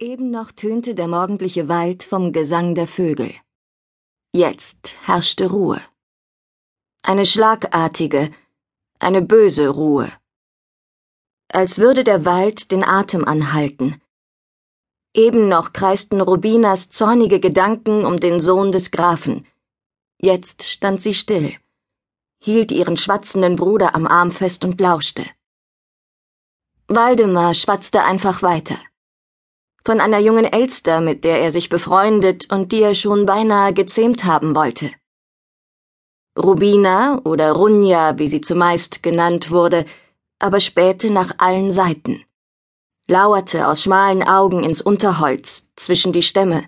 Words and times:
Eben 0.00 0.30
noch 0.30 0.52
tönte 0.52 0.94
der 0.94 1.08
morgendliche 1.08 1.68
Wald 1.68 2.04
vom 2.04 2.32
Gesang 2.32 2.76
der 2.76 2.86
Vögel. 2.86 3.34
Jetzt 4.32 4.94
herrschte 5.04 5.50
Ruhe. 5.50 5.80
Eine 7.02 7.26
schlagartige, 7.26 8.30
eine 9.00 9.22
böse 9.22 9.68
Ruhe. 9.68 10.08
Als 11.52 11.78
würde 11.80 12.04
der 12.04 12.24
Wald 12.24 12.70
den 12.70 12.84
Atem 12.84 13.24
anhalten. 13.24 14.00
Eben 15.14 15.48
noch 15.48 15.72
kreisten 15.72 16.20
Rubinas 16.20 16.90
zornige 16.90 17.40
Gedanken 17.40 18.06
um 18.06 18.20
den 18.20 18.38
Sohn 18.38 18.70
des 18.70 18.92
Grafen. 18.92 19.48
Jetzt 20.20 20.62
stand 20.62 21.02
sie 21.02 21.14
still, 21.14 21.56
hielt 22.38 22.70
ihren 22.70 22.96
schwatzenden 22.96 23.56
Bruder 23.56 23.96
am 23.96 24.06
Arm 24.06 24.30
fest 24.30 24.64
und 24.64 24.80
lauschte. 24.80 25.26
Waldemar 26.86 27.54
schwatzte 27.54 28.04
einfach 28.04 28.42
weiter 28.42 28.78
von 29.88 30.00
einer 30.02 30.18
jungen 30.18 30.44
Elster, 30.44 31.00
mit 31.00 31.24
der 31.24 31.40
er 31.40 31.50
sich 31.50 31.70
befreundet 31.70 32.52
und 32.52 32.72
die 32.72 32.82
er 32.82 32.94
schon 32.94 33.24
beinahe 33.24 33.72
gezähmt 33.72 34.24
haben 34.24 34.54
wollte. 34.54 34.90
Rubina 36.36 37.22
oder 37.24 37.52
Runja, 37.52 38.18
wie 38.18 38.26
sie 38.26 38.42
zumeist 38.42 39.02
genannt 39.02 39.50
wurde, 39.50 39.86
aber 40.38 40.60
spähte 40.60 41.10
nach 41.10 41.36
allen 41.38 41.72
Seiten, 41.72 42.22
lauerte 43.08 43.66
aus 43.66 43.82
schmalen 43.82 44.22
Augen 44.22 44.62
ins 44.62 44.82
Unterholz, 44.82 45.70
zwischen 45.74 46.12
die 46.12 46.20
Stämme, 46.20 46.64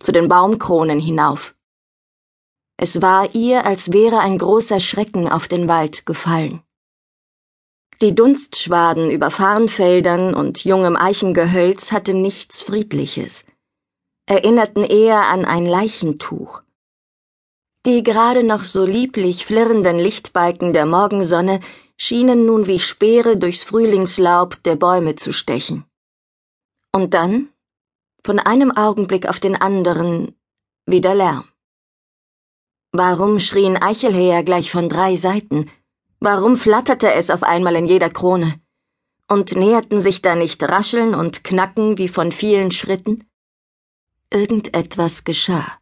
zu 0.00 0.10
den 0.10 0.26
Baumkronen 0.26 0.98
hinauf. 0.98 1.54
Es 2.76 3.00
war 3.00 3.32
ihr, 3.32 3.64
als 3.64 3.92
wäre 3.92 4.18
ein 4.18 4.38
großer 4.38 4.80
Schrecken 4.80 5.28
auf 5.28 5.46
den 5.46 5.68
Wald 5.68 6.04
gefallen. 6.04 6.65
Die 8.02 8.14
Dunstschwaden 8.14 9.10
über 9.10 9.30
Farnfeldern 9.30 10.34
und 10.34 10.64
jungem 10.64 10.96
Eichengehölz 10.96 11.92
hatte 11.92 12.12
nichts 12.12 12.60
Friedliches, 12.60 13.46
erinnerten 14.26 14.84
eher 14.84 15.28
an 15.28 15.46
ein 15.46 15.64
Leichentuch. 15.64 16.62
Die 17.86 18.02
gerade 18.02 18.42
noch 18.42 18.64
so 18.64 18.84
lieblich 18.84 19.46
flirrenden 19.46 19.98
Lichtbalken 19.98 20.74
der 20.74 20.84
Morgensonne 20.84 21.60
schienen 21.96 22.44
nun 22.44 22.66
wie 22.66 22.80
Speere 22.80 23.38
durchs 23.38 23.62
Frühlingslaub 23.62 24.62
der 24.64 24.76
Bäume 24.76 25.14
zu 25.14 25.32
stechen. 25.32 25.84
Und 26.92 27.14
dann, 27.14 27.48
von 28.24 28.38
einem 28.38 28.72
Augenblick 28.72 29.26
auf 29.26 29.40
den 29.40 29.56
anderen, 29.56 30.34
wieder 30.84 31.14
Lärm. 31.14 31.44
Warum 32.92 33.38
schrien 33.38 33.76
Eichelhäher 33.76 34.42
gleich 34.42 34.70
von 34.70 34.88
drei 34.88 35.16
Seiten? 35.16 35.70
Warum 36.20 36.56
flatterte 36.56 37.12
es 37.12 37.30
auf 37.30 37.42
einmal 37.42 37.76
in 37.76 37.86
jeder 37.86 38.08
Krone? 38.08 38.54
Und 39.28 39.54
näherten 39.54 40.00
sich 40.00 40.22
da 40.22 40.34
nicht 40.34 40.62
Rascheln 40.62 41.14
und 41.14 41.44
Knacken 41.44 41.98
wie 41.98 42.08
von 42.08 42.32
vielen 42.32 42.70
Schritten? 42.70 43.28
Irgendetwas 44.32 45.24
geschah. 45.24 45.78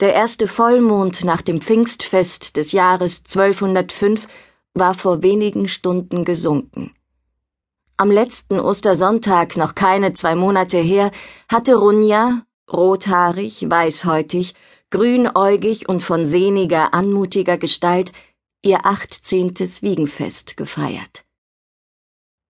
Der 0.00 0.14
erste 0.14 0.46
Vollmond 0.46 1.24
nach 1.24 1.42
dem 1.42 1.60
Pfingstfest 1.60 2.56
des 2.56 2.72
Jahres 2.72 3.18
1205 3.26 4.28
war 4.74 4.94
vor 4.94 5.22
wenigen 5.22 5.68
Stunden 5.68 6.24
gesunken. 6.24 6.94
Am 7.96 8.10
letzten 8.10 8.60
Ostersonntag, 8.60 9.58
noch 9.58 9.74
keine 9.74 10.14
zwei 10.14 10.34
Monate 10.34 10.78
her, 10.78 11.10
hatte 11.50 11.74
Runja, 11.74 12.42
rothaarig, 12.72 13.68
weißhäutig, 13.68 14.54
grünäugig 14.90 15.88
und 15.88 16.02
von 16.02 16.26
sehniger, 16.26 16.92
anmutiger 16.94 17.58
Gestalt, 17.58 18.12
ihr 18.62 18.84
achtzehntes 18.84 19.82
Wiegenfest 19.82 20.56
gefeiert. 20.56 21.24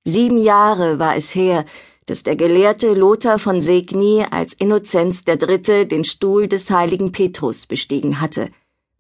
Sieben 0.05 0.39
Jahre 0.39 0.99
war 0.99 1.15
es 1.17 1.35
her, 1.35 1.65
dass 2.07 2.23
der 2.23 2.35
Gelehrte 2.35 2.95
Lothar 2.95 3.39
von 3.39 3.61
Segni 3.61 4.27
als 4.29 4.53
Innozenz 4.53 5.25
der 5.25 5.37
Dritte 5.37 5.87
den 5.87 6.05
Stuhl 6.05 6.49
des 6.49 6.71
heiligen 6.71 7.13
Petrus 7.13 7.67
bestiegen 7.67 8.21
hatte, 8.21 8.51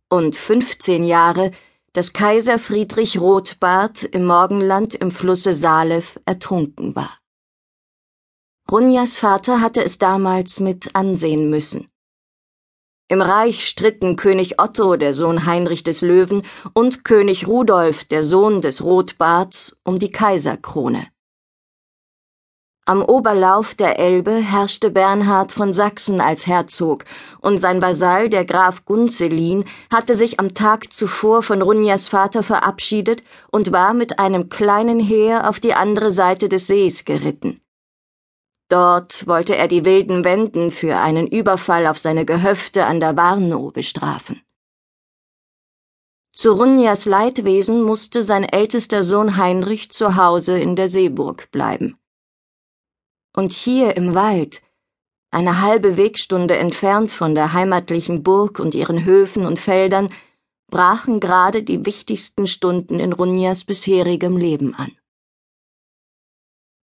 und 0.09 0.37
fünfzehn 0.37 1.03
Jahre, 1.03 1.51
dass 1.93 2.13
Kaiser 2.13 2.59
Friedrich 2.59 3.19
Rotbart 3.19 4.05
im 4.05 4.27
Morgenland 4.27 4.95
im 4.95 5.11
Flusse 5.11 5.55
Salev 5.55 6.21
ertrunken 6.25 6.95
war. 6.95 7.19
Runjas 8.71 9.17
Vater 9.17 9.61
hatte 9.61 9.83
es 9.83 9.99
damals 9.99 10.61
mit 10.61 10.95
ansehen 10.95 11.51
müssen. 11.51 11.90
Im 13.11 13.23
Reich 13.23 13.67
stritten 13.67 14.15
König 14.15 14.63
Otto, 14.63 14.95
der 14.95 15.15
Sohn 15.15 15.45
Heinrich 15.45 15.83
des 15.83 16.01
Löwen, 16.01 16.45
und 16.75 17.03
König 17.03 17.49
Rudolf, 17.49 18.05
der 18.05 18.23
Sohn 18.23 18.61
des 18.61 18.85
Rotbarts, 18.85 19.77
um 19.83 19.99
die 19.99 20.11
Kaiserkrone. 20.11 21.09
Am 22.87 23.03
Oberlauf 23.03 23.75
der 23.75 23.99
Elbe 23.99 24.37
herrschte 24.37 24.93
Bernhard 24.93 25.51
von 25.51 25.73
Sachsen 25.73 26.21
als 26.21 26.47
Herzog, 26.47 27.05
und 27.41 27.59
sein 27.59 27.83
Vasall, 27.83 28.29
der 28.29 28.45
Graf 28.45 28.85
Gunzelin, 28.85 29.65
hatte 29.93 30.15
sich 30.15 30.39
am 30.39 30.55
Tag 30.55 30.93
zuvor 30.93 31.43
von 31.43 31.63
Runjas 31.63 32.07
Vater 32.07 32.45
verabschiedet 32.45 33.25
und 33.51 33.73
war 33.73 33.93
mit 33.93 34.21
einem 34.21 34.51
kleinen 34.51 35.01
Heer 35.01 35.49
auf 35.49 35.59
die 35.59 35.75
andere 35.75 36.13
Seite 36.13 36.49
des 36.49 36.69
Sees 36.69 37.05
geritten. 37.05 37.61
Dort 38.71 39.27
wollte 39.27 39.57
er 39.57 39.67
die 39.67 39.85
wilden 39.85 40.25
Wenden 40.25 40.71
für 40.71 40.97
einen 40.97 41.27
Überfall 41.27 41.89
auf 41.89 41.99
seine 41.99 42.25
Gehöfte 42.25 42.87
an 42.87 43.01
der 43.01 43.17
Warnow 43.17 43.73
bestrafen. 43.73 44.41
Zu 46.33 46.53
Runjas 46.53 47.05
Leidwesen 47.05 47.83
musste 47.83 48.23
sein 48.23 48.45
ältester 48.45 49.03
Sohn 49.03 49.37
Heinrich 49.37 49.91
zu 49.91 50.15
Hause 50.15 50.57
in 50.57 50.77
der 50.77 50.89
Seeburg 50.89 51.51
bleiben. 51.51 51.99
Und 53.35 53.51
hier 53.51 53.97
im 53.97 54.15
Wald, 54.15 54.63
eine 55.33 55.61
halbe 55.61 55.97
Wegstunde 55.97 56.57
entfernt 56.57 57.11
von 57.11 57.35
der 57.35 57.53
heimatlichen 57.53 58.23
Burg 58.23 58.61
und 58.61 58.77
ihren 58.77 59.05
Höfen 59.05 59.47
und 59.47 59.59
Feldern, 59.59 60.11
brachen 60.71 61.19
gerade 61.19 61.65
die 61.65 61.85
wichtigsten 61.85 62.47
Stunden 62.47 63.01
in 63.01 63.13
Runjas 63.13 63.65
bisherigem 63.65 64.37
Leben 64.37 64.77
an. 64.77 64.93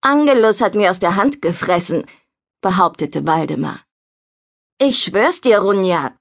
Angelus 0.06 0.60
hat 0.60 0.76
mir 0.76 0.92
aus 0.92 1.00
der 1.00 1.16
Hand 1.16 1.42
gefressen, 1.42 2.06
behauptete 2.60 3.26
Waldemar. 3.26 3.80
Ich 4.78 5.02
schwör's 5.02 5.40
dir, 5.40 5.58
Runja. 5.58 6.14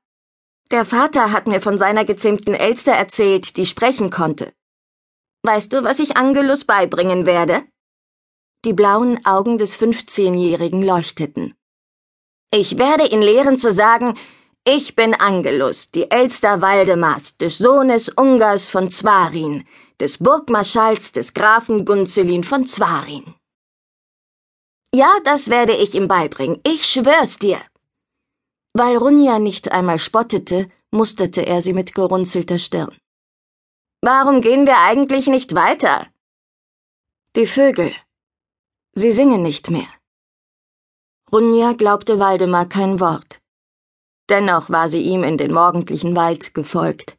Der 0.72 0.86
Vater 0.86 1.32
hat 1.32 1.46
mir 1.46 1.62
von 1.62 1.78
seiner 1.78 2.04
gezähmten 2.04 2.56
Elster 2.56 2.94
erzählt, 2.94 3.58
die 3.58 3.68
sprechen 3.68 4.10
konnte. 4.10 4.52
Weißt 5.44 5.72
du, 5.72 5.84
was 5.84 6.00
ich 6.00 6.18
Angelus 6.18 6.64
beibringen 6.64 7.28
werde? 7.28 7.64
Die 8.66 8.74
blauen 8.74 9.24
Augen 9.24 9.60
des 9.60 9.76
Fünfzehnjährigen 9.76 10.82
leuchteten. 10.82 11.54
Ich 12.50 12.80
werde 12.80 13.06
ihn 13.06 13.22
lehren 13.22 13.60
zu 13.60 13.72
sagen, 13.72 14.18
ich 14.68 14.96
bin 14.96 15.14
Angelus, 15.14 15.92
die 15.92 16.10
Elster 16.10 16.60
Waldemars, 16.60 17.38
des 17.38 17.60
Sohnes 17.60 18.10
Ungers 18.10 18.72
von 18.72 18.90
Zwarin, 18.90 19.64
des 20.00 20.18
Burgmarschalls 20.18 21.12
des 21.12 21.36
Grafen 21.36 21.86
Gunzelin 21.86 22.44
von 22.44 22.66
Zwarin. 22.66 23.36
Ja, 25.02 25.12
das 25.26 25.50
werde 25.50 25.76
ich 25.76 25.94
ihm 25.94 26.08
beibringen. 26.08 26.62
Ich 26.64 26.86
schwör's 26.86 27.38
dir. 27.38 27.60
Weil 28.72 28.96
Runja 28.96 29.40
nicht 29.40 29.70
einmal 29.70 30.00
spottete, 30.00 30.70
musterte 30.90 31.46
er 31.46 31.62
sie 31.62 31.74
mit 31.74 31.94
gerunzelter 31.94 32.60
Stirn. 32.66 32.96
Warum 34.02 34.40
gehen 34.40 34.66
wir 34.66 34.78
eigentlich 34.78 35.28
nicht 35.28 35.54
weiter? 35.54 36.08
Die 37.36 37.46
Vögel. 37.46 37.92
Sie 38.94 39.12
singen 39.12 39.42
nicht 39.42 39.70
mehr. 39.70 39.92
Runja 41.30 41.74
glaubte 41.74 42.18
Waldemar 42.20 42.68
kein 42.70 43.02
Wort. 43.02 43.42
Dennoch 44.30 44.70
war 44.70 44.88
sie 44.88 45.02
ihm 45.02 45.24
in 45.26 45.38
den 45.38 45.54
morgendlichen 45.54 46.16
Wald 46.16 46.54
gefolgt. 46.54 47.18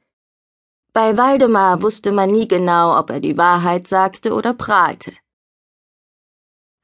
Bei 0.95 1.19
Waldemar 1.19 1.83
wusste 1.83 2.11
man 2.11 2.31
nie 2.31 2.49
genau, 2.49 2.99
ob 2.99 3.11
er 3.11 3.21
die 3.21 3.37
Wahrheit 3.37 3.87
sagte 3.87 4.33
oder 4.33 4.55
prahlte. 4.55 5.13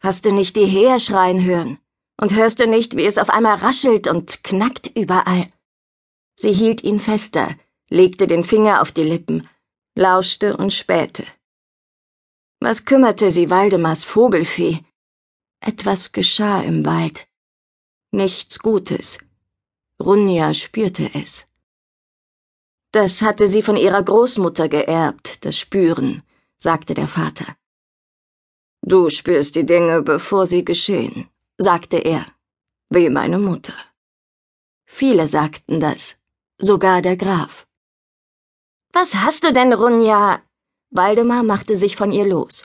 Hast 0.02 0.24
du 0.24 0.32
nicht 0.32 0.56
die 0.56 0.66
Heer 0.66 0.98
schreien 0.98 1.44
hören? 1.44 1.78
Und 2.20 2.34
hörst 2.34 2.58
du 2.58 2.66
nicht, 2.66 2.96
wie 2.96 3.06
es 3.06 3.18
auf 3.18 3.30
einmal 3.30 3.56
raschelt 3.56 4.08
und 4.08 4.42
knackt 4.42 4.90
überall? 4.96 5.46
Sie 6.34 6.52
hielt 6.52 6.82
ihn 6.82 6.98
fester, 6.98 7.48
legte 7.88 8.26
den 8.26 8.42
Finger 8.42 8.82
auf 8.82 8.90
die 8.90 9.04
Lippen, 9.04 9.48
lauschte 9.94 10.56
und 10.56 10.72
spähte. 10.72 11.24
Was 12.58 12.84
kümmerte 12.84 13.30
sie 13.30 13.48
Waldemars 13.48 14.02
Vogelfee? 14.02 14.80
Etwas 15.60 16.10
geschah 16.10 16.60
im 16.62 16.84
Wald. 16.84 17.28
Nichts 18.10 18.58
Gutes. 18.58 19.18
Runja 20.00 20.52
spürte 20.54 21.10
es. 21.14 21.44
Das 22.90 23.22
hatte 23.22 23.46
sie 23.46 23.62
von 23.62 23.76
ihrer 23.76 24.02
Großmutter 24.02 24.68
geerbt, 24.68 25.44
das 25.44 25.56
Spüren, 25.56 26.22
sagte 26.58 26.94
der 26.94 27.08
Vater. 27.08 27.46
Du 28.84 29.08
spürst 29.10 29.54
die 29.54 29.64
Dinge, 29.64 30.02
bevor 30.02 30.46
sie 30.46 30.64
geschehen, 30.64 31.28
sagte 31.56 31.98
er, 31.98 32.26
wie 32.90 33.08
meine 33.10 33.38
Mutter. 33.38 33.74
Viele 34.84 35.26
sagten 35.28 35.78
das, 35.78 36.16
sogar 36.58 37.00
der 37.00 37.16
Graf. 37.16 37.66
Was 38.92 39.14
hast 39.14 39.44
du 39.44 39.52
denn, 39.52 39.72
Runja? 39.72 40.42
Waldemar 40.90 41.44
machte 41.44 41.76
sich 41.76 41.96
von 41.96 42.10
ihr 42.10 42.26
los. 42.26 42.64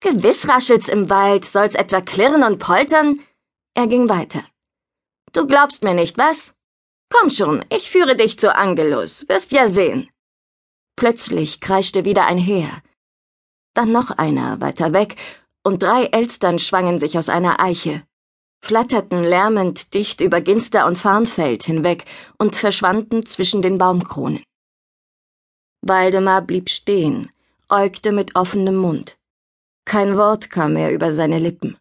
Gewiss 0.00 0.48
raschelt's 0.48 0.88
im 0.88 1.08
Wald, 1.08 1.44
soll's 1.44 1.76
etwa 1.76 2.00
klirren 2.00 2.42
und 2.42 2.58
poltern? 2.58 3.20
Er 3.74 3.86
ging 3.86 4.08
weiter. 4.08 4.42
Du 5.32 5.46
glaubst 5.46 5.84
mir 5.84 5.94
nicht, 5.94 6.18
was? 6.18 6.54
Komm 7.08 7.30
schon, 7.30 7.64
ich 7.70 7.88
führe 7.88 8.16
dich 8.16 8.38
zu 8.38 8.54
Angelus, 8.54 9.28
wirst 9.28 9.52
ja 9.52 9.68
sehen. 9.68 10.10
Plötzlich 10.96 11.60
kreischte 11.60 12.04
wieder 12.04 12.26
ein 12.26 12.38
Heer. 12.38 12.82
Dann 13.80 13.92
noch 13.92 14.10
einer 14.10 14.60
weiter 14.60 14.92
weg, 14.92 15.16
und 15.64 15.82
drei 15.82 16.04
Elstern 16.04 16.58
schwangen 16.58 16.98
sich 16.98 17.16
aus 17.16 17.30
einer 17.30 17.60
Eiche, 17.60 18.02
flatterten 18.62 19.24
lärmend 19.24 19.94
dicht 19.94 20.20
über 20.20 20.42
Ginster 20.42 20.84
und 20.86 20.98
Farnfeld 20.98 21.62
hinweg 21.62 22.04
und 22.36 22.54
verschwanden 22.54 23.24
zwischen 23.24 23.62
den 23.62 23.78
Baumkronen. 23.78 24.44
Waldemar 25.80 26.42
blieb 26.42 26.68
stehen, 26.68 27.30
äugte 27.70 28.12
mit 28.12 28.36
offenem 28.36 28.76
Mund. 28.76 29.16
Kein 29.86 30.18
Wort 30.18 30.50
kam 30.50 30.74
mehr 30.74 30.92
über 30.92 31.10
seine 31.10 31.38
Lippen. 31.38 31.78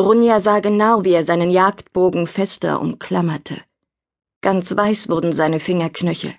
Runja 0.00 0.40
sah 0.40 0.58
genau, 0.58 1.04
wie 1.04 1.12
er 1.12 1.22
seinen 1.22 1.52
Jagdbogen 1.52 2.26
fester 2.26 2.80
umklammerte. 2.80 3.62
Ganz 4.40 4.76
weiß 4.76 5.08
wurden 5.08 5.32
seine 5.32 5.60
Fingerknöchel. 5.60 6.34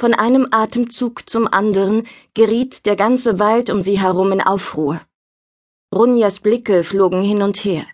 Von 0.00 0.14
einem 0.14 0.48
Atemzug 0.50 1.28
zum 1.28 1.46
anderen 1.46 2.08
geriet 2.32 2.86
der 2.86 2.96
ganze 2.96 3.38
Wald 3.38 3.68
um 3.68 3.82
sie 3.82 4.00
herum 4.00 4.32
in 4.32 4.40
Aufruhr. 4.40 4.98
Runjas 5.94 6.40
Blicke 6.40 6.84
flogen 6.84 7.22
hin 7.22 7.42
und 7.42 7.64
her. 7.64 7.84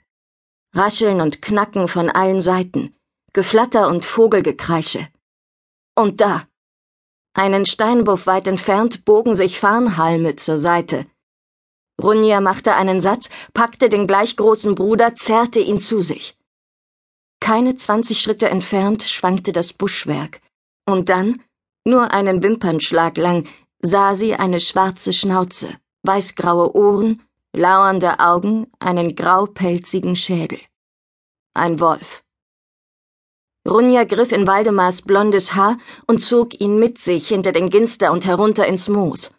Rascheln 0.73 1.21
und 1.21 1.43
Knacken 1.43 1.89
von 1.89 2.09
allen 2.09 2.41
Seiten, 2.41 2.95
Geflatter 3.33 3.89
und 3.89 4.05
Vogelgekreische. 4.05 5.09
Und 5.97 6.21
da! 6.21 6.45
Einen 7.35 7.67
Steinwurf 7.67 8.27
weit 8.27 8.47
entfernt 8.47 9.05
bogen 9.05 9.35
sich 9.35 9.59
Farnhalme 9.59 10.37
zur 10.37 10.59
Seite, 10.59 11.07
Runja 12.03 12.41
machte 12.41 12.75
einen 12.75 13.01
Satz, 13.01 13.31
packte 13.55 13.89
den 13.89 14.07
gleich 14.07 14.37
großen 14.37 14.75
Bruder, 14.75 15.15
zerrte 15.15 15.61
ihn 15.61 15.81
zu 15.81 16.03
sich. 16.03 16.37
Keine 17.41 17.77
zwanzig 17.77 18.21
Schritte 18.21 18.49
entfernt 18.49 19.03
schwankte 19.03 19.53
das 19.53 19.73
Buschwerk, 19.73 20.41
und 20.87 21.09
dann, 21.09 21.43
nur 21.87 22.13
einen 22.13 22.43
Wimpernschlag 22.43 23.17
lang, 23.17 23.47
sah 23.81 24.15
sie 24.15 24.35
eine 24.35 24.61
schwarze 24.61 25.13
Schnauze, 25.13 25.69
weißgraue 26.03 26.75
Ohren, 26.75 27.23
lauernde 27.53 28.19
Augen, 28.19 28.67
einen 28.81 29.15
graupelzigen 29.15 30.17
Schädel. 30.17 30.59
Ein 31.55 31.79
Wolf. 31.81 32.23
Runja 33.67 34.05
griff 34.05 34.33
in 34.33 34.47
Waldemars 34.47 35.03
blondes 35.03 35.55
Haar 35.55 35.79
und 36.07 36.19
zog 36.19 36.61
ihn 36.61 36.79
mit 36.79 36.99
sich 36.99 37.29
hinter 37.29 37.53
den 37.53 37.71
Ginster 37.71 38.13
und 38.13 38.27
herunter 38.27 38.67
ins 38.67 38.89
Moos. 38.89 39.31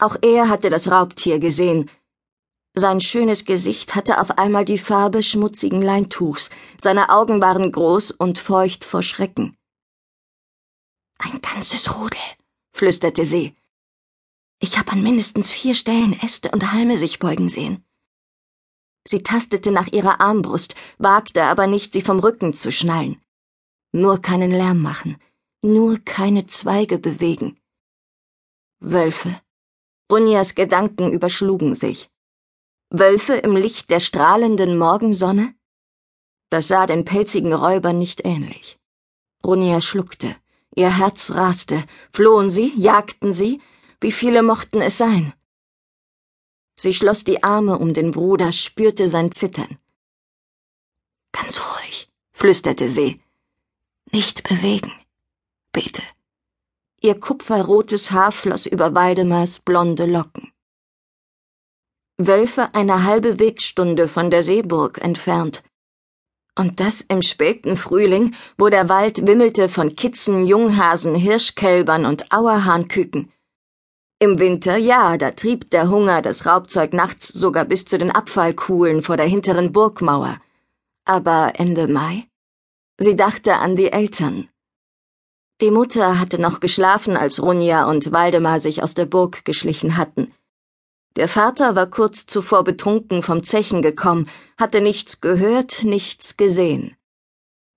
Auch 0.00 0.16
er 0.22 0.48
hatte 0.48 0.70
das 0.70 0.90
Raubtier 0.90 1.38
gesehen. 1.38 1.90
Sein 2.74 3.00
schönes 3.00 3.44
Gesicht 3.44 3.94
hatte 3.94 4.20
auf 4.20 4.38
einmal 4.38 4.64
die 4.64 4.78
Farbe 4.78 5.22
schmutzigen 5.22 5.82
Leintuchs, 5.82 6.48
seine 6.78 7.10
Augen 7.10 7.42
waren 7.42 7.70
groß 7.70 8.12
und 8.12 8.38
feucht 8.38 8.84
vor 8.84 9.02
Schrecken. 9.02 9.56
Ein 11.24 11.40
ganzes 11.40 11.94
Rudel, 11.94 12.18
flüsterte 12.72 13.24
sie. 13.24 13.54
Ich 14.58 14.76
habe 14.76 14.90
an 14.90 15.02
mindestens 15.04 15.52
vier 15.52 15.76
Stellen 15.76 16.18
Äste 16.20 16.50
und 16.50 16.72
Halme 16.72 16.98
sich 16.98 17.20
beugen 17.20 17.48
sehen. 17.48 17.84
Sie 19.06 19.22
tastete 19.22 19.70
nach 19.70 19.86
ihrer 19.88 20.20
Armbrust, 20.20 20.74
wagte 20.98 21.44
aber 21.44 21.68
nicht, 21.68 21.92
sie 21.92 22.02
vom 22.02 22.18
Rücken 22.18 22.52
zu 22.52 22.72
schnallen. 22.72 23.22
Nur 23.92 24.20
keinen 24.20 24.50
Lärm 24.50 24.82
machen, 24.82 25.16
nur 25.62 25.98
keine 26.00 26.46
Zweige 26.46 26.98
bewegen. 26.98 27.60
Wölfe, 28.80 29.40
Runjas 30.10 30.56
Gedanken 30.56 31.12
überschlugen 31.12 31.76
sich. 31.76 32.10
Wölfe 32.90 33.34
im 33.34 33.54
Licht 33.54 33.90
der 33.90 34.00
strahlenden 34.00 34.76
Morgensonne? 34.76 35.54
Das 36.50 36.66
sah 36.66 36.86
den 36.86 37.04
pelzigen 37.04 37.52
Räubern 37.52 37.98
nicht 37.98 38.24
ähnlich. 38.24 38.78
Runja 39.44 39.80
schluckte, 39.80 40.36
ihr 40.74 40.98
Herz 40.98 41.30
raste. 41.30 41.82
Flohen 42.12 42.50
sie, 42.50 42.72
jagten 42.76 43.32
sie? 43.32 43.60
Wie 44.00 44.12
viele 44.12 44.42
mochten 44.42 44.80
es 44.80 44.98
sein? 44.98 45.32
Sie 46.76 46.94
schloss 46.94 47.24
die 47.24 47.42
Arme 47.42 47.78
um 47.78 47.94
den 47.94 48.10
Bruder, 48.10 48.52
spürte 48.52 49.08
sein 49.08 49.32
Zittern. 49.32 49.78
Ganz 51.32 51.60
ruhig, 51.60 52.08
flüsterte 52.32 52.88
sie. 52.88 53.20
Nicht 54.10 54.42
bewegen. 54.48 54.92
Bete. 55.72 56.02
Ihr 57.00 57.18
kupferrotes 57.18 58.10
Haar 58.10 58.32
floss 58.32 58.66
über 58.66 58.94
Waldemars 58.94 59.58
blonde 59.60 60.06
Locken. 60.06 60.52
Wölfe 62.18 62.74
eine 62.74 63.04
halbe 63.04 63.38
Wegstunde 63.38 64.06
von 64.06 64.30
der 64.30 64.42
Seeburg 64.42 64.98
entfernt. 64.98 65.62
Und 66.58 66.80
das 66.80 67.00
im 67.00 67.22
späten 67.22 67.76
Frühling, 67.76 68.34
wo 68.58 68.68
der 68.68 68.88
Wald 68.88 69.26
wimmelte 69.26 69.68
von 69.68 69.96
Kitzen, 69.96 70.46
Junghasen, 70.46 71.14
Hirschkälbern 71.14 72.04
und 72.04 72.30
Auerhahnküken. 72.32 73.32
Im 74.18 74.38
Winter, 74.38 74.76
ja, 74.76 75.16
da 75.16 75.30
trieb 75.30 75.70
der 75.70 75.88
Hunger 75.88 76.22
das 76.22 76.46
Raubzeug 76.46 76.92
nachts 76.92 77.28
sogar 77.28 77.64
bis 77.64 77.84
zu 77.86 77.98
den 77.98 78.10
Abfallkuhlen 78.10 79.02
vor 79.02 79.16
der 79.16 79.26
hinteren 79.26 79.72
Burgmauer. 79.72 80.40
Aber 81.04 81.52
Ende 81.56 81.88
Mai? 81.88 82.28
Sie 82.98 83.16
dachte 83.16 83.54
an 83.54 83.74
die 83.74 83.90
Eltern, 83.90 84.48
die 85.62 85.70
Mutter 85.70 86.18
hatte 86.18 86.40
noch 86.40 86.58
geschlafen, 86.58 87.16
als 87.16 87.40
Runja 87.40 87.88
und 87.88 88.10
Waldemar 88.10 88.58
sich 88.58 88.82
aus 88.82 88.94
der 88.94 89.06
Burg 89.06 89.44
geschlichen 89.44 89.96
hatten. 89.96 90.34
Der 91.16 91.28
Vater 91.28 91.76
war 91.76 91.86
kurz 91.86 92.26
zuvor 92.26 92.64
betrunken 92.64 93.22
vom 93.22 93.42
Zechen 93.42 93.82
gekommen, 93.82 94.28
hatte 94.58 94.80
nichts 94.80 95.20
gehört, 95.20 95.84
nichts 95.84 96.36
gesehen. 96.36 96.96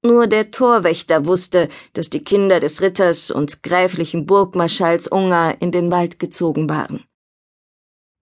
Nur 0.04 0.28
der 0.28 0.52
Torwächter 0.52 1.26
wusste, 1.26 1.68
dass 1.94 2.10
die 2.10 2.24
Kinder 2.24 2.60
des 2.60 2.82
Ritters 2.82 3.32
und 3.32 3.64
gräflichen 3.64 4.26
Burgmarschalls 4.26 5.08
Unger 5.08 5.62
in 5.62 5.72
den 5.72 5.92
Wald 5.92 6.20
gezogen 6.20 6.70
waren. 6.70 7.04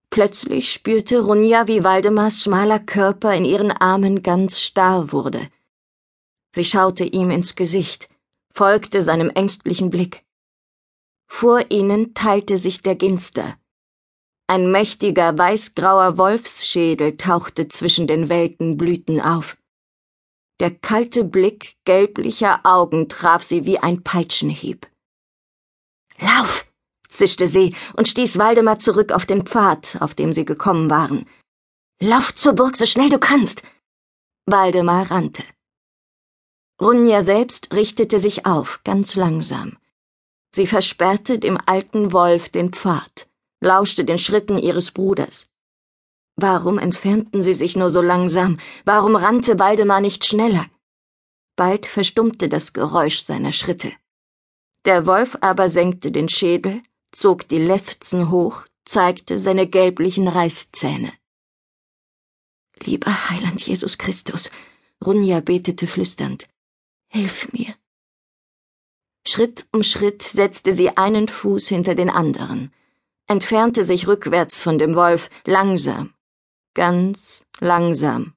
Plötzlich 0.09 0.71
spürte 0.71 1.19
Runja, 1.19 1.67
wie 1.67 1.83
Waldemars 1.83 2.41
schmaler 2.41 2.79
Körper 2.79 3.33
in 3.35 3.45
ihren 3.45 3.71
Armen 3.71 4.21
ganz 4.21 4.59
starr 4.59 5.11
wurde. 5.11 5.41
Sie 6.55 6.63
schaute 6.63 7.03
ihm 7.03 7.31
ins 7.31 7.55
Gesicht 7.55 8.07
folgte 8.53 9.01
seinem 9.01 9.29
ängstlichen 9.29 9.89
Blick. 9.89 10.23
Vor 11.25 11.71
ihnen 11.71 12.13
teilte 12.13 12.57
sich 12.57 12.81
der 12.81 12.95
Ginster. 12.95 13.57
Ein 14.53 14.71
mächtiger 14.71 15.35
weißgrauer 15.35 16.19
Wolfsschädel 16.19 17.17
tauchte 17.17 17.69
zwischen 17.69 18.05
den 18.05 18.29
welken 18.29 18.77
Blüten 18.77 19.19
auf. 19.19 19.57
Der 20.59 20.69
kalte 20.69 21.23
Blick 21.23 21.73
gelblicher 21.85 22.59
Augen 22.63 23.09
traf 23.09 23.41
sie 23.41 23.65
wie 23.65 23.79
ein 23.79 24.03
Peitschenhieb. 24.03 24.85
Lauf! 26.19 26.67
zischte 27.09 27.47
sie 27.47 27.75
und 27.95 28.07
stieß 28.07 28.37
Waldemar 28.37 28.77
zurück 28.77 29.11
auf 29.11 29.25
den 29.25 29.43
Pfad, 29.43 29.97
auf 30.01 30.13
dem 30.13 30.35
sie 30.35 30.45
gekommen 30.45 30.87
waren. 30.91 31.25
Lauf 31.99 32.35
zur 32.35 32.53
Burg 32.53 32.77
so 32.77 32.85
schnell 32.85 33.09
du 33.09 33.17
kannst! 33.17 33.63
Waldemar 34.45 35.09
rannte. 35.09 35.43
Runja 36.79 37.23
selbst 37.23 37.73
richtete 37.73 38.19
sich 38.19 38.45
auf, 38.45 38.81
ganz 38.83 39.15
langsam. 39.15 39.79
Sie 40.53 40.67
versperrte 40.67 41.39
dem 41.39 41.57
alten 41.65 42.11
Wolf 42.11 42.49
den 42.49 42.71
Pfad, 42.71 43.27
lauschte 43.63 44.05
den 44.05 44.17
Schritten 44.17 44.57
ihres 44.57 44.91
Bruders. 44.91 45.49
Warum 46.35 46.79
entfernten 46.79 47.43
sie 47.43 47.53
sich 47.53 47.75
nur 47.75 47.89
so 47.89 48.01
langsam? 48.01 48.59
Warum 48.85 49.15
rannte 49.15 49.59
Waldemar 49.59 50.01
nicht 50.01 50.25
schneller? 50.25 50.65
Bald 51.55 51.85
verstummte 51.85 52.49
das 52.49 52.73
Geräusch 52.73 53.21
seiner 53.21 53.53
Schritte. 53.53 53.91
Der 54.85 55.05
Wolf 55.05 55.37
aber 55.41 55.69
senkte 55.69 56.11
den 56.11 56.27
Schädel, 56.27 56.81
zog 57.11 57.47
die 57.47 57.59
Lefzen 57.59 58.31
hoch, 58.31 58.65
zeigte 58.85 59.39
seine 59.39 59.67
gelblichen 59.67 60.27
Reißzähne. 60.27 61.13
Lieber 62.79 63.29
Heiland 63.29 63.61
Jesus 63.65 63.97
Christus, 63.97 64.49
Runja 65.05 65.39
betete 65.39 65.87
flüsternd, 65.87 66.47
Hilf 67.07 67.51
mir. 67.53 67.75
Schritt 69.25 69.67
um 69.71 69.83
Schritt 69.83 70.23
setzte 70.23 70.73
sie 70.73 70.97
einen 70.97 71.27
Fuß 71.29 71.67
hinter 71.67 71.95
den 71.95 72.09
anderen, 72.09 72.73
entfernte 73.27 73.83
sich 73.83 74.07
rückwärts 74.07 74.61
von 74.61 74.77
dem 74.77 74.95
Wolf, 74.95 75.29
langsam, 75.45 76.13
ganz 76.73 77.45
langsam. 77.59 78.33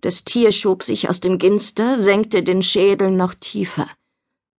Das 0.00 0.24
Tier 0.24 0.52
schob 0.52 0.82
sich 0.82 1.08
aus 1.08 1.20
dem 1.20 1.38
Ginster, 1.38 1.98
senkte 1.98 2.42
den 2.42 2.62
Schädel 2.62 3.10
noch 3.10 3.34
tiefer. 3.34 3.88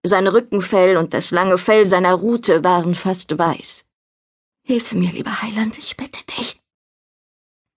Sein 0.02 0.26
Rückenfell 0.26 0.96
und 0.96 1.14
das 1.14 1.30
lange 1.30 1.58
Fell 1.58 1.84
seiner 1.84 2.14
Rute 2.14 2.64
waren 2.64 2.94
fast 2.94 3.38
weiß. 3.38 3.84
Hilf 4.62 4.92
mir, 4.92 5.12
lieber 5.12 5.42
Heiland, 5.42 5.78
ich 5.78 5.96
bitte 5.96 6.20
dich. 6.36 6.60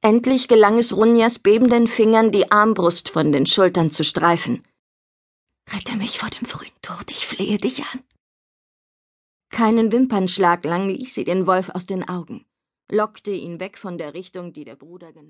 Endlich 0.01 0.47
gelang 0.47 0.77
es 0.77 0.95
Runjas 0.95 1.39
bebenden 1.39 1.87
Fingern, 1.87 2.31
die 2.31 2.51
Armbrust 2.51 3.09
von 3.09 3.31
den 3.31 3.45
Schultern 3.45 3.89
zu 3.89 4.03
streifen. 4.03 4.63
Rette 5.71 5.97
mich 5.97 6.19
vor 6.19 6.29
dem 6.29 6.45
frühen 6.45 6.71
Tod, 6.81 7.11
ich 7.11 7.27
flehe 7.27 7.57
dich 7.57 7.83
an. 7.83 8.03
Keinen 9.49 9.91
Wimpernschlag 9.91 10.63
lang 10.63 10.89
ließ 10.89 11.13
sie 11.13 11.23
den 11.23 11.47
Wolf 11.47 11.69
aus 11.69 11.85
den 11.85 12.07
Augen. 12.07 12.45
lockte 12.91 13.31
ihn 13.31 13.59
weg 13.59 13.77
von 13.77 13.97
der 13.97 14.13
Richtung, 14.13 14.53
die 14.53 14.63
der 14.63 14.75
Bruder 14.75 15.11
genommen 15.13 15.29